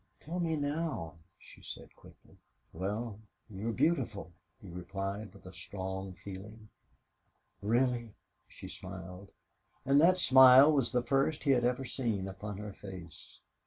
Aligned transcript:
"Tell 0.21 0.39
me 0.39 0.55
now," 0.55 1.17
she 1.37 1.61
said, 1.61 1.95
quickly. 1.95 2.35
"Well, 2.73 3.19
you're 3.51 3.71
beautiful," 3.71 4.31
he 4.59 4.67
replied, 4.67 5.31
with 5.31 5.53
strong 5.53 6.13
feeling. 6.15 6.69
"Really?" 7.61 8.15
she 8.47 8.67
smiled, 8.67 9.31
and 9.85 10.01
that 10.01 10.17
smile 10.17 10.71
was 10.71 10.91
the 10.91 11.03
first 11.03 11.43
he 11.43 11.51
had 11.51 11.63
ever 11.65 11.85
seen 11.85 12.27
upon 12.27 12.57
her 12.57 12.73
face. 12.73 13.41